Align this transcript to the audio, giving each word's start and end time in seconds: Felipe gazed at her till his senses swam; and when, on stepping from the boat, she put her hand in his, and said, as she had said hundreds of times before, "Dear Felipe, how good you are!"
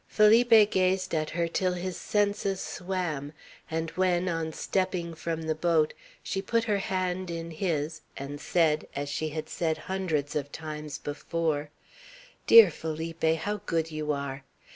Felipe 0.07 0.71
gazed 0.71 1.13
at 1.13 1.29
her 1.29 1.47
till 1.47 1.73
his 1.73 1.95
senses 1.95 2.59
swam; 2.59 3.33
and 3.69 3.91
when, 3.91 4.27
on 4.27 4.51
stepping 4.51 5.13
from 5.13 5.43
the 5.43 5.53
boat, 5.53 5.93
she 6.23 6.41
put 6.41 6.63
her 6.63 6.79
hand 6.79 7.29
in 7.29 7.51
his, 7.51 8.01
and 8.17 8.41
said, 8.41 8.87
as 8.95 9.09
she 9.09 9.29
had 9.29 9.47
said 9.47 9.77
hundreds 9.77 10.35
of 10.35 10.51
times 10.51 10.97
before, 10.97 11.69
"Dear 12.47 12.71
Felipe, 12.71 13.21
how 13.23 13.61
good 13.67 13.91
you 13.91 14.11
are!" 14.11 14.43